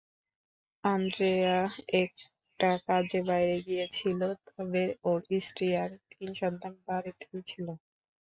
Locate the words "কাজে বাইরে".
2.87-3.57